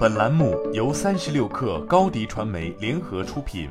[0.00, 3.68] 本栏目由三十六氪高低传媒联合出品。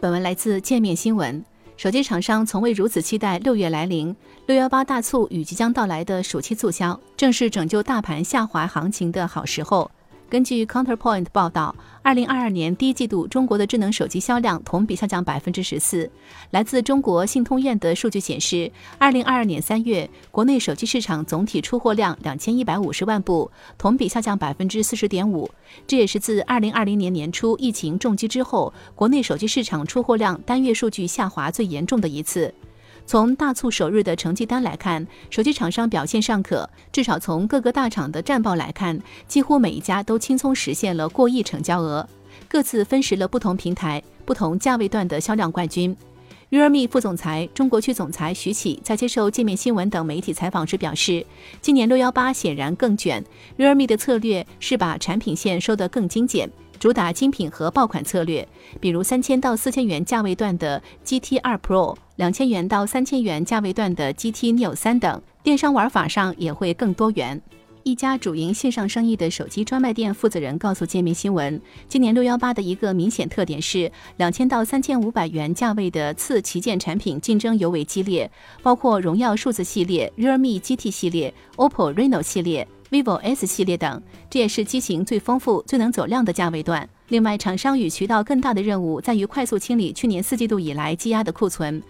[0.00, 1.44] 本文来自界面新闻。
[1.76, 9.88] 手机厂商从未如此期待六月来临，六幺八大促与即将到来的暑期促销，正是拯救大盘下滑行情的好时候。
[10.28, 16.10] 根据 Counterpoint 报道，二零二二年第一季度中国的智能手机销量同比下降百分之十四。
[16.50, 25.48] 来自中国信通院的数据显示，二零二二年三月，国内手机市场总体出货量两千一百五十万部，同比下降百分之四十点五。
[25.86, 32.52] 这也是自二零二零年年初疫情重击之后，国内手机市场出货量单月数据下滑最严重的一次。
[33.06, 36.68] 从大促首日的成绩单来看，手机厂商表现尚可。
[36.90, 42.06] 至少从各个大厂的战报来看，几乎每一家都轻松实现了过亿成交额，
[42.48, 45.96] 各自分食了不同平台、不同价位段的销量冠军。
[46.50, 51.24] Realme 副总裁、中国区总裁徐启在接受界面新闻等媒体采访时表示，
[51.60, 53.24] 今年六幺八显然更卷。
[53.56, 56.50] Realme 的策略是把产品线收得更精简。
[56.78, 58.46] 主打精品和爆款策略，
[58.80, 65.20] 比如三千到四千元价位段的 GT 二 Pro，两千元到三千元价位段的 GT Neo 三等。
[65.42, 67.40] 电商玩法上也会更多元。
[67.84, 78.28] 一家主营线上生意的手机专卖店负责人告诉界面新闻，今年六幺八的一个明显特点是，两千到三千五百元价位的次旗舰产品竞争尤为激烈，
[78.60, 82.66] 包括荣耀数字系列、Realme GT 系列、OPPO Reno 系列。
[82.90, 86.88] Vivo S 系列等，这也是机型最丰富、最能走量的价位段。
[87.08, 91.82] 另外，厂商与渠道更大的任务在于快速清理去年四季度以来积压的库存。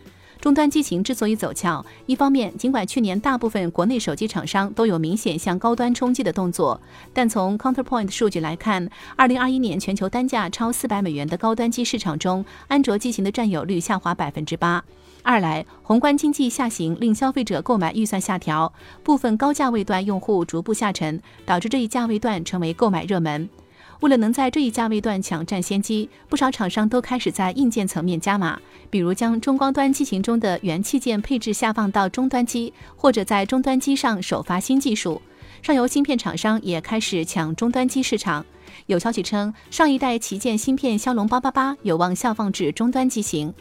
[0.46, 6.80] 终端机型之所以走俏，一方面，尽管去年大部分国内手机厂商都有明显向高端冲击的动作，
[7.12, 14.84] 但从 Counterpoint 数据来看，二零二一年全球单价超四百美元的高端机市场中，安卓机型的占有率下滑百分之八。
[15.24, 18.72] 二来，宏观经济下行令消费者购买预算下调，
[19.02, 23.48] 部分高价位段用户逐步下沉，导致这一价位段成为购买热门。
[24.00, 35.20] 为了能在这一价位段抢占先机，不少厂商都开始在硬件层面加码，比如将中高端机型中的元器件配置下放到终端机，或者在终端机上首发新技术。
[35.62, 38.44] 上游芯片厂商也开始抢终端机市场。
[38.86, 43.52] 有消息称，上一代旗舰芯片骁龙八八八有望下放至终端机型。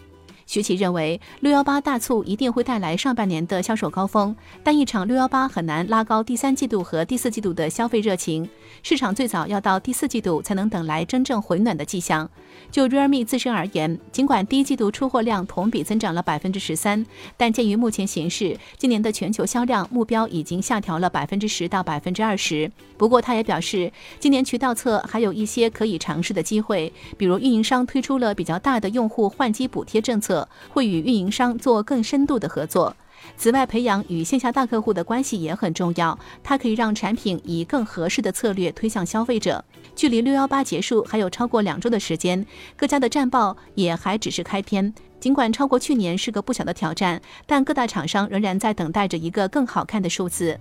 [0.46, 8.48] 徐奇认为，六幺八大促一定会带来上半年的销售高峰，但一场六幺八很难拉高第三季度和第四季度的消费热情。
[8.84, 12.30] 市场最早要到第四季度才能等来真正回暖的迹象。
[12.72, 17.04] 就 Realme 自身而言，尽管第一季度出货量同比增长了百分之十三，
[17.36, 22.72] 但鉴于目前形势，今年的全球销量目标已经下调了百分之十到百分之二十。
[22.98, 32.96] 不过，他也表示，今年渠道侧还有一些可以尝试的机会，比如运营商推出了比较大的用户换机补贴政策会与运营商做更深度的合作。
[33.38, 39.64] 此外，培养与线下大客户的关系也很重要，它可以让产品以更合适的策略推向消费者。
[39.96, 42.46] 距离六幺八结束还有超过两周的时间，
[42.76, 44.94] 各家的战报也还只是开篇。
[45.20, 50.60] 尽管超过去年是个不小的挑战，但各大厂商仍然在等待着一个更好看的数字。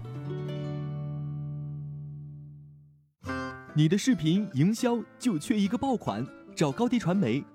[3.75, 6.25] 你的视频营销就缺一个爆款，
[6.57, 7.45] 找高低传媒。